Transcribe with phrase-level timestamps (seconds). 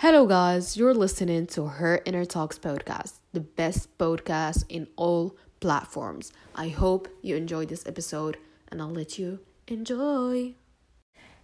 [0.00, 0.76] Hello, guys.
[0.76, 6.34] You're listening to Her Inner Talks podcast, the best podcast in all platforms.
[6.54, 8.36] I hope you enjoyed this episode
[8.70, 10.52] and I'll let you enjoy.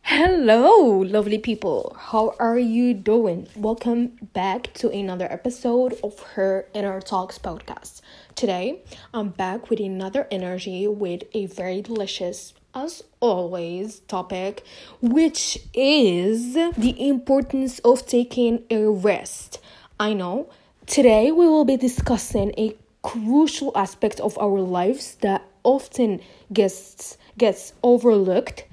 [0.02, 1.96] Hello, lovely people.
[1.98, 3.48] How are you doing?
[3.56, 8.02] Welcome back to another episode of Her Inner Talks podcast.
[8.34, 8.82] Today,
[9.14, 14.64] I'm back with another energy with a very delicious as always, topic,
[15.00, 19.60] which is the importance of taking a rest.
[20.00, 20.48] I know
[20.86, 26.20] today we will be discussing a crucial aspect of our lives that often
[26.52, 28.64] gets gets overlooked,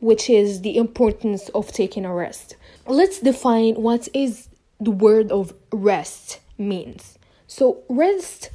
[0.00, 2.56] which is the importance of taking a rest.
[2.86, 4.48] Let's define what is
[4.80, 7.18] the word of rest means.
[7.46, 8.50] So rest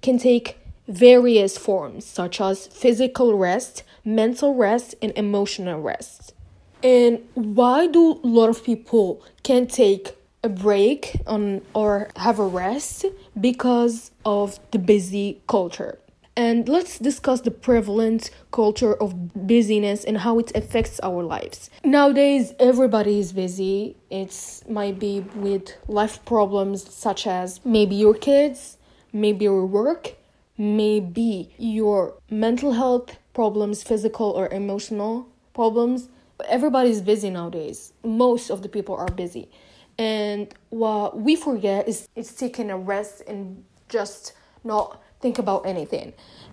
[0.00, 0.58] can take
[0.92, 6.34] various forms such as physical rest, mental rest, and emotional rest.
[6.82, 12.46] And why do a lot of people can't take a break on or have a
[12.46, 13.06] rest
[13.40, 15.98] because of the busy culture?
[16.34, 21.68] And let's discuss the prevalent culture of busyness and how it affects our lives.
[21.84, 23.96] Nowadays, everybody is busy.
[24.10, 28.78] It's might be with life problems such as maybe your kids,
[29.12, 30.14] maybe your work,
[30.62, 36.08] maybe your mental health problems, physical or emotional problems.
[36.48, 37.92] Everybody's busy nowadays.
[38.04, 39.50] Most of the people are busy.
[39.98, 46.12] And what we forget is it's taking a rest and just not think about anything.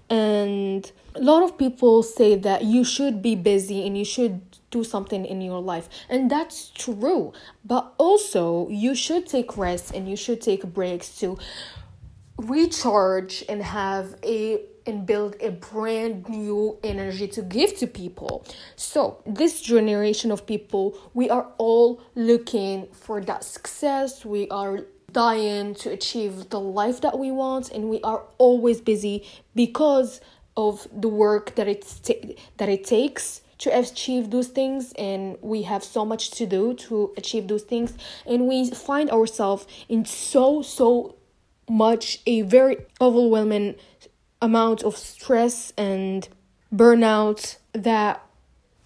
[0.09, 4.83] And a lot of people say that you should be busy and you should do
[4.83, 5.87] something in your life.
[6.09, 7.31] And that's true.
[7.63, 11.37] But also, you should take rest and you should take breaks to
[12.39, 18.45] recharge and have a and build a brand new energy to give to people.
[18.75, 24.25] So, this generation of people, we are all looking for that success.
[24.25, 29.25] We are dying to achieve the life that we want and we are always busy
[29.55, 30.21] because
[30.55, 31.67] of the work that
[32.03, 36.73] ta- that it takes to achieve those things and we have so much to do
[36.75, 37.93] to achieve those things
[38.25, 41.15] and we find ourselves in so so
[41.69, 43.75] much a very overwhelming
[44.41, 46.29] amount of stress and
[46.73, 48.23] burnout that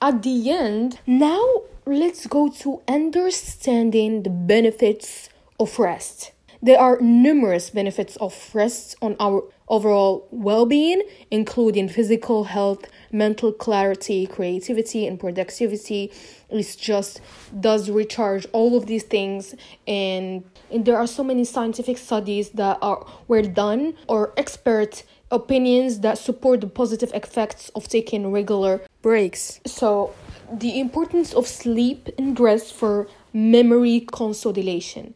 [0.02, 1.44] at the end now
[1.86, 5.30] let's go to understanding the benefits
[5.60, 6.32] of rest.
[6.62, 11.02] There are numerous benefits of rest on our overall well-being
[11.32, 16.12] including physical health mental clarity creativity and productivity.
[16.50, 17.22] It's just
[17.60, 19.56] does recharge all of these things.
[19.88, 26.02] And, and there are so many scientific studies that are were done or expert opinions
[26.02, 29.60] that support the positive effects of taking regular breaks.
[29.66, 30.14] So
[30.52, 35.16] the importance of sleep and rest for memory consolidation.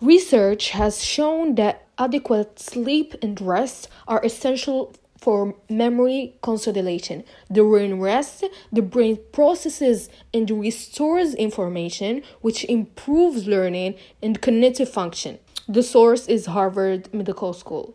[0.00, 7.22] Research has shown that adequate sleep and rest are essential for memory consolidation.
[7.52, 15.38] During rest, the brain processes and restores information, which improves learning and cognitive function.
[15.68, 17.94] The source is Harvard Medical School.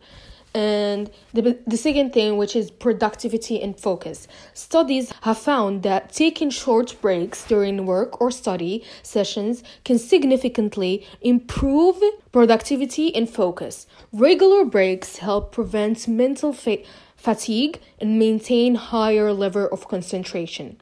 [0.55, 4.25] And the, the second thing, which is productivity and focus.
[4.53, 12.01] Studies have found that taking short breaks during work or study sessions can significantly improve
[12.31, 13.85] productivity and focus.
[14.13, 16.83] Regular breaks help prevent mental fa-
[17.17, 20.79] fatigue and maintain higher level of concentration.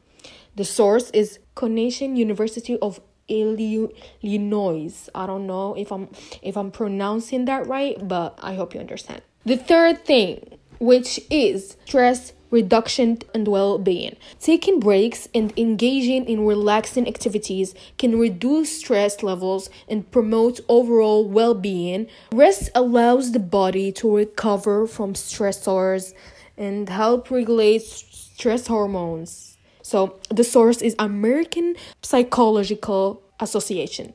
[0.54, 5.08] The source is Connection University of Illinois.
[5.16, 6.10] I don't know if I'm
[6.42, 9.22] if I'm pronouncing that right, but I hope you understand.
[9.46, 14.16] The third thing, which is stress reduction and well-being.
[14.40, 22.06] Taking breaks and engaging in relaxing activities can reduce stress levels and promote overall well-being.
[22.32, 26.14] Rest allows the body to recover from stressors
[26.56, 29.58] and help regulate stress hormones.
[29.82, 34.14] So, the source is American Psychological Association.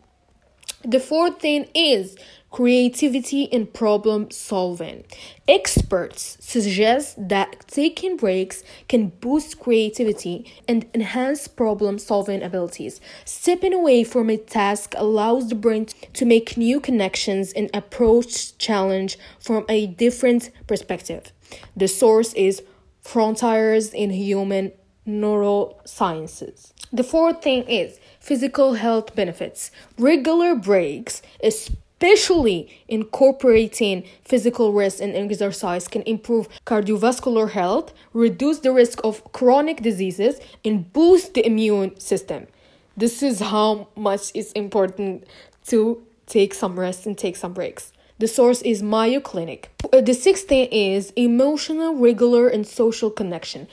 [0.84, 2.16] The fourth thing is
[2.52, 5.04] creativity and problem solving.
[5.46, 13.02] Experts suggest that taking breaks can boost creativity and enhance problem solving abilities.
[13.26, 19.18] Stepping away from a task allows the brain to make new connections and approach challenge
[19.38, 21.34] from a different perspective.
[21.76, 22.64] The source is
[23.02, 24.72] Frontiers in Human
[25.06, 26.72] Neurosciences.
[26.92, 29.72] The fourth thing is physical health benefits.
[29.98, 39.00] Regular breaks, especially incorporating physical rest and exercise, can improve cardiovascular health, reduce the risk
[39.04, 42.48] of chronic diseases, and boost the immune system.
[42.96, 45.26] This is how much is important
[45.68, 47.92] to take some rest and take some breaks.
[48.20, 49.72] The source is Mayo Clinic.
[49.94, 53.66] Uh, the sixth thing is emotional, regular, and social connection.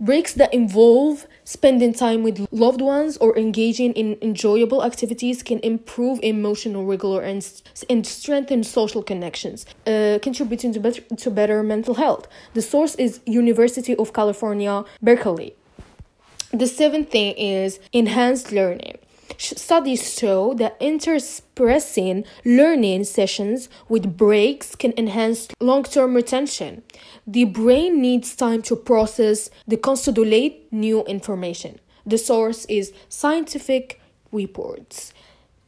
[0.00, 6.18] Breaks that involve spending time with loved ones or engaging in enjoyable activities can improve
[6.22, 7.46] emotional, regular, and,
[7.90, 12.26] and strengthen social connections, uh, contributing to better, to better mental health.
[12.54, 15.54] The source is University of California, Berkeley.
[16.52, 18.96] The seventh thing is enhanced learning.
[19.38, 26.82] Studies show that interspersing learning sessions with breaks can enhance long term retention.
[27.26, 31.80] The brain needs time to process consolidate new information.
[32.04, 34.00] The source is scientific
[34.32, 35.12] reports.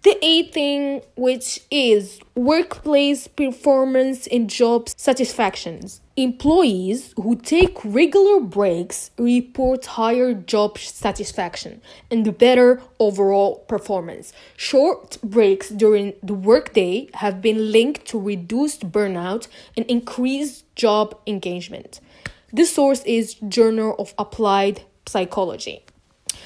[0.03, 6.01] The eighth thing, which is workplace performance and job satisfactions.
[6.17, 14.33] Employees who take regular breaks report higher job satisfaction and better overall performance.
[14.57, 19.47] Short breaks during the workday have been linked to reduced burnout
[19.77, 22.01] and increased job engagement.
[22.53, 25.85] The source is Journal of Applied Psychology.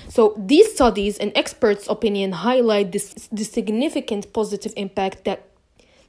[0.09, 5.49] So these studies and experts' opinion highlight this, the significant positive impact that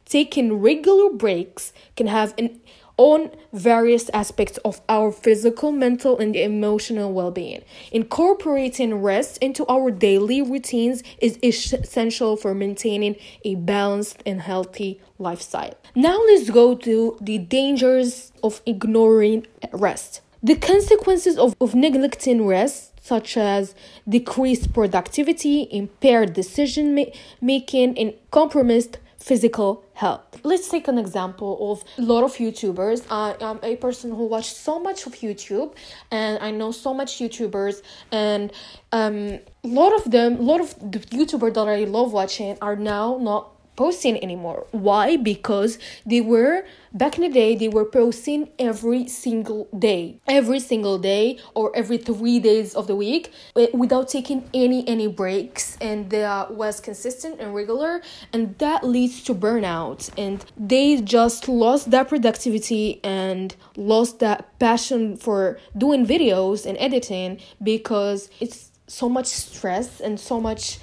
[0.06, 2.60] taking regular breaks can have an
[2.98, 7.62] on various aspects of our physical, mental, and emotional well being.
[7.92, 13.16] Incorporating rest into our daily routines is essential for maintaining
[13.46, 15.76] a balanced and healthy lifestyle.
[15.96, 20.22] Now, let's go to the dangers of ignoring rest.
[20.42, 23.74] The consequences of, of neglecting rest such as
[24.07, 27.12] decreased productivity, impaired decision ma-
[27.42, 30.21] making, and compromised physical health.
[30.44, 33.06] Let's take an example of a lot of YouTubers.
[33.09, 35.74] I am a person who watched so much of YouTube,
[36.12, 37.81] and I know so much YouTubers,
[38.12, 38.51] and
[38.92, 42.75] um, a lot of them, a lot of the YouTubers that I love watching are
[42.75, 44.68] now not posting anymore.
[44.72, 45.16] Why?
[45.16, 46.66] Because they were
[46.98, 51.98] back in the day they were posting every single day, every single day or every
[51.98, 57.40] three days of the week eh, without taking any any breaks, and that was consistent
[57.40, 58.02] and regular,
[58.34, 65.16] and that leads to burnout, and they just lost that productivity and lost that passion
[65.16, 70.80] for doing videos and editing because it's so much stress and so much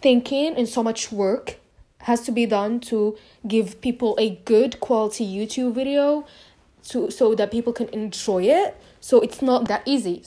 [0.00, 1.58] thinking and so much work
[2.06, 3.16] has to be done to
[3.48, 6.24] give people a good quality YouTube video
[6.84, 8.76] to so that people can enjoy it.
[9.00, 10.22] So it's not that easy.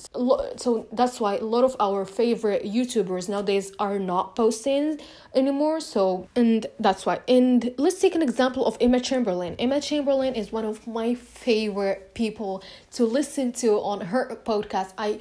[0.57, 4.99] So that's why a lot of our favorite YouTubers nowadays are not posting
[5.33, 5.79] anymore.
[5.79, 7.21] So and that's why.
[7.29, 9.55] And let's take an example of Emma Chamberlain.
[9.57, 12.61] Emma Chamberlain is one of my favorite people
[12.91, 14.91] to listen to on her podcast.
[14.97, 15.19] I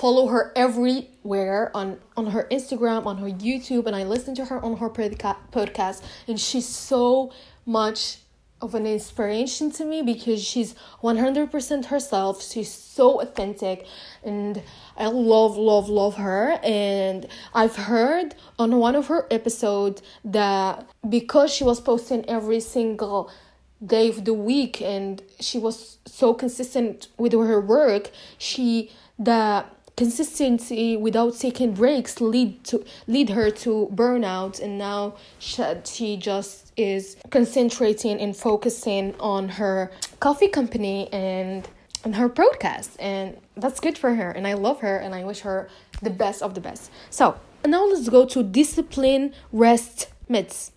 [0.00, 4.58] follow her everywhere on on her Instagram, on her YouTube, and I listen to her
[4.64, 6.02] on her podcast.
[6.26, 7.32] And she's so
[7.66, 8.18] much
[8.62, 12.42] of an inspiration to me because she's 100% herself.
[12.42, 13.86] She's so authentic
[14.22, 14.62] and
[14.98, 21.52] I love love love her and I've heard on one of her episodes that because
[21.52, 23.30] she was posting every single
[23.84, 30.96] day of the week and she was so consistent with her work, she that consistency
[30.96, 37.16] without taking breaks lead to lead her to burnout and now she, she just is
[37.30, 41.68] concentrating and focusing on her coffee company and
[42.02, 45.40] and her podcast and that's good for her and i love her and i wish
[45.40, 45.68] her
[46.02, 46.90] the best of the best.
[47.10, 50.72] So now let's go to discipline rest myths.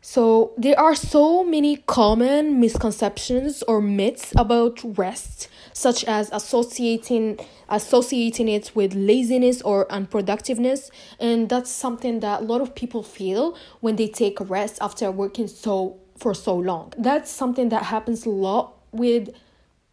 [0.00, 8.48] So there are so many common misconceptions or myths about rest such as associating associating
[8.48, 10.90] it with laziness or unproductiveness.
[11.20, 15.10] And that's something that a lot of people feel when they take a rest after
[15.10, 16.94] working so for so long.
[16.96, 19.28] That's something that happens a lot with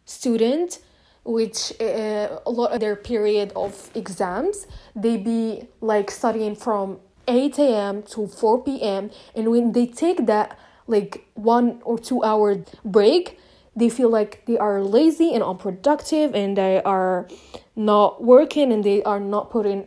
[0.06, 0.80] students
[1.24, 7.58] which uh, a lot of their period of exams they be like studying from 8
[7.58, 13.38] a.m to 4 p.m and when they take that like one or two hour break
[13.76, 17.28] they feel like they are lazy and unproductive and they are
[17.76, 19.86] not working and they are not putting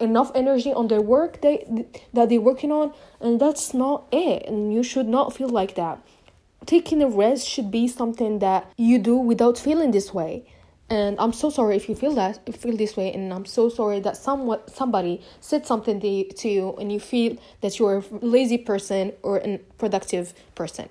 [0.00, 4.72] enough energy on their work they that they're working on and that's not it and
[4.72, 5.98] you should not feel like that.
[6.66, 10.46] Taking a rest should be something that you do without feeling this way.
[10.90, 13.70] And i'm so sorry if you feel that you feel this way and i'm so
[13.70, 18.58] sorry that somewhat somebody said something to, you and you feel that you're a lazy
[18.58, 20.90] person or a productive person.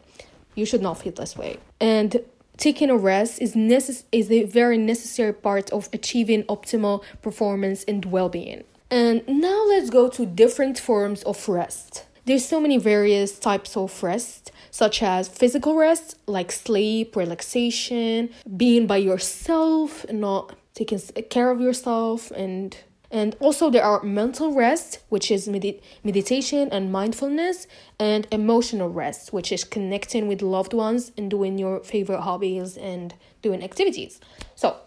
[0.56, 1.58] You should not feel this way.
[1.80, 2.22] And
[2.58, 8.06] taking a rest is necess- is a very necessary part of achieving optimal performance and
[8.06, 8.64] well-being.
[8.90, 12.06] And now let's go to different forms of rest.
[12.26, 18.88] There's so many various types of rest, such as physical rest, like sleep, relaxation, being
[18.88, 22.78] by yourself, not taking care of yourself, and
[23.14, 27.68] and also there are mental rest, which is med- meditation and mindfulness,
[28.00, 33.14] and emotional rest, which is connecting with loved ones and doing your favorite hobbies and
[33.44, 34.20] doing activities.
[34.56, 34.78] So,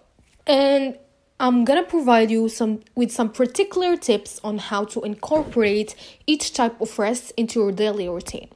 [0.45, 0.99] and
[1.39, 5.95] I'm gonna provide you some with some particular tips on how to incorporate
[6.27, 8.49] each type of rest into your daily routine.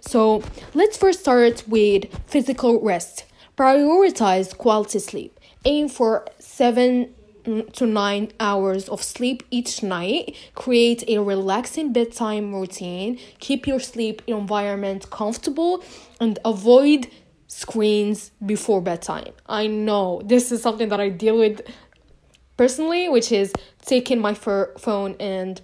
[0.00, 3.24] So let's first start with physical rest.
[3.56, 5.40] Prioritize quality sleep.
[5.64, 7.15] Aim for seven
[7.46, 10.36] to nine hours of sleep each night.
[10.54, 13.18] Create a relaxing bedtime routine.
[13.38, 15.82] Keep your sleep environment comfortable
[16.20, 17.08] and avoid
[17.48, 19.32] screens before bedtime.
[19.46, 21.62] I know this is something that I deal with
[22.56, 23.52] personally, which is
[23.84, 25.60] taking my phone and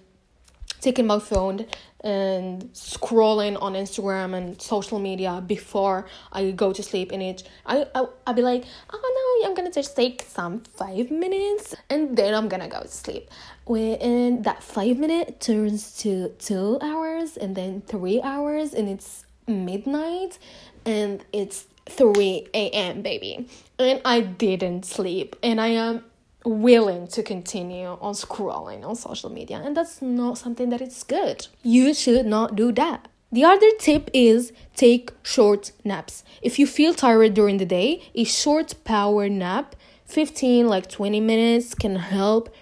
[0.81, 1.67] taking my phone
[2.05, 7.13] and scrolling on Instagram and social media before I go to sleep.
[7.13, 11.11] And it, I, I, I'll be like, oh no, I'm gonna just take some five
[11.11, 13.31] minutes and then I'm gonna go to sleep.
[13.65, 20.39] When that five minute turns to two hours and then three hours and it's midnight
[20.85, 23.03] and it's 3 a.m.
[23.03, 23.49] baby.
[23.79, 26.05] And I didn't sleep and I am
[26.45, 31.47] willing to continue on scrolling on social media and that's not something that is good.
[31.63, 33.09] You should not do that.
[33.31, 36.23] The other tip is take short naps.
[36.43, 41.75] If you feel tired during the day a short power nap 15 like 20 minutes
[41.75, 42.55] can help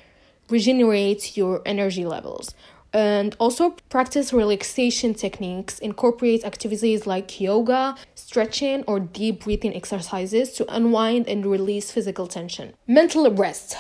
[0.48, 2.54] regenerate your energy levels
[2.92, 5.78] and also practice relaxation techniques.
[5.78, 12.74] Incorporate activities like yoga stretching or deep breathing exercises to unwind and release physical tension.
[12.86, 13.76] Mental rest.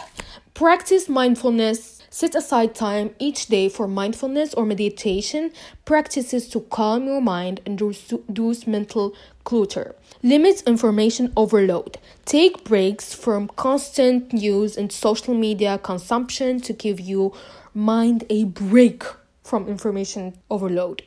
[0.54, 2.02] Practice mindfulness.
[2.12, 5.52] Set aside time each day for mindfulness or meditation.
[5.84, 9.14] Practices to calm your mind and reduce mental
[9.44, 9.94] clutter.
[10.22, 11.98] Limit information overload.
[12.24, 17.32] Take breaks from constant news and social media consumption to give you
[17.74, 19.04] mind a break
[19.42, 21.02] from information overload.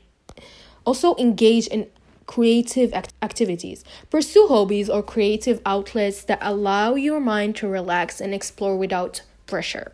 [0.86, 1.88] Also, engage in
[2.25, 3.84] creative act- activities.
[4.10, 9.91] Pursue hobbies or creative outlets that allow your mind to relax and explore without pressure.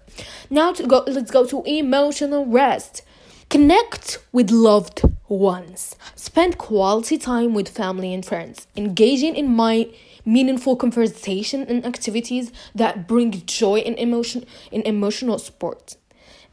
[0.50, 3.02] Now to go let's go to emotional rest.
[3.50, 5.96] Connect with loved ones.
[6.16, 8.68] Spend quality time with family and friends.
[8.78, 9.88] Engaging in my
[10.24, 15.98] meaningful conversation and activities that bring joy and emotion in emotional support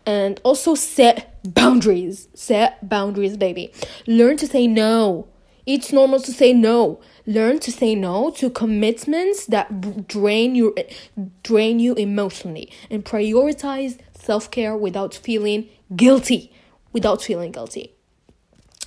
[0.06, 2.28] and also set boundaries.
[2.34, 3.72] Set boundaries, baby.
[4.06, 5.28] Learn to say no.
[5.66, 7.00] It's normal to say no.
[7.26, 10.76] Learn to say no to commitments that drain you
[11.42, 16.52] drain you emotionally and prioritize self-care without feeling guilty.
[16.92, 17.92] Without feeling guilty.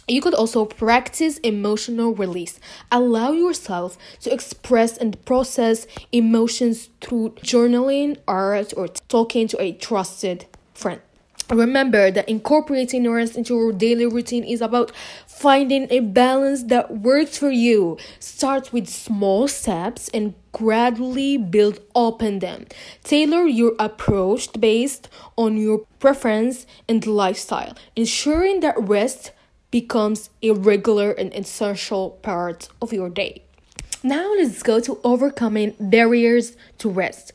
[0.07, 2.59] You could also practice emotional release.
[2.91, 10.47] Allow yourself to express and process emotions through journaling, art, or talking to a trusted
[10.73, 11.01] friend.
[11.51, 14.91] Remember that incorporating rest into your daily routine is about
[15.25, 17.97] finding a balance that works for you.
[18.19, 22.67] Start with small steps and gradually build up upon them.
[23.03, 29.31] Tailor your approach based on your preference and lifestyle, ensuring that rest
[29.71, 33.41] becomes a regular and essential part of your day.
[34.03, 37.33] Now let's go to overcoming barriers to rest.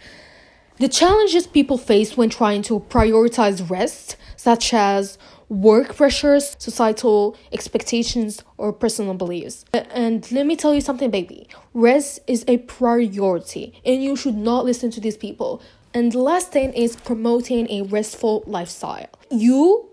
[0.78, 8.42] The challenges people face when trying to prioritize rest, such as work pressures, societal expectations,
[8.58, 9.64] or personal beliefs.
[9.72, 14.64] And let me tell you something, baby rest is a priority, and you should not
[14.64, 15.62] listen to these people.
[15.92, 19.06] And the last thing is promoting a restful lifestyle.
[19.30, 19.88] You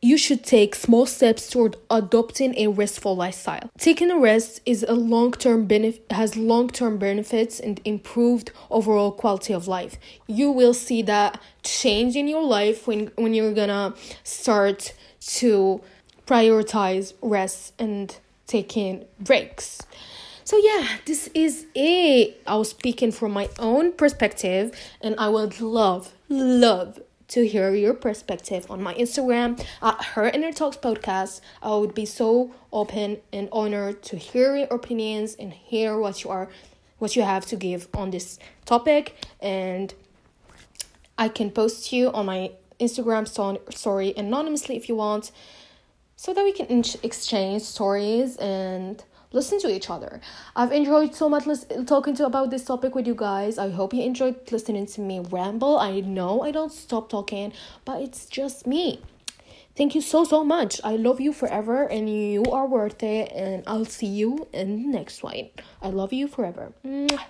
[0.00, 3.68] you should take small steps toward adopting a restful lifestyle.
[3.78, 9.66] Taking a rest is a long-term benefit has long-term benefits and improved overall quality of
[9.66, 9.98] life.
[10.26, 14.94] You will see that change in your life when when you're gonna start
[15.38, 15.80] to
[16.26, 19.80] prioritize rest and taking breaks.
[20.44, 22.40] So yeah, this is it.
[22.46, 27.94] I was speaking from my own perspective and I would love love to hear your
[27.94, 31.40] perspective on my Instagram at Her Inner Talks Podcast.
[31.62, 36.30] I would be so open and honored to hear your opinions and hear what you
[36.30, 36.48] are
[36.98, 39.94] what you have to give on this topic and
[41.16, 43.26] I can post you on my Instagram
[43.72, 45.30] story anonymously if you want
[46.16, 50.20] so that we can exchange stories and listen to each other.
[50.56, 51.44] I've enjoyed so much
[51.86, 53.58] talking to about this topic with you guys.
[53.58, 55.78] I hope you enjoyed listening to me ramble.
[55.78, 57.52] I know I don't stop talking,
[57.84, 59.00] but it's just me.
[59.76, 60.80] Thank you so, so much.
[60.82, 63.30] I love you forever and you are worth it.
[63.32, 65.50] And I'll see you in the next one.
[65.80, 66.72] I love you forever.
[66.84, 67.20] Mwah.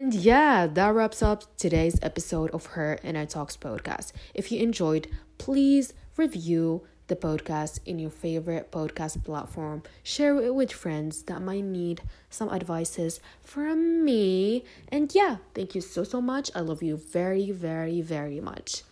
[0.00, 4.12] And yeah, that wraps up today's episode of Her Inner Talks podcast.
[4.32, 5.08] If you enjoyed,
[5.38, 9.82] please review the podcast in your favorite podcast platform.
[10.02, 14.64] Share it with friends that might need some advices from me.
[14.88, 16.50] And yeah, thank you so, so much.
[16.54, 18.82] I love you very, very, very much.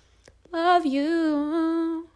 [0.53, 2.12] Love you.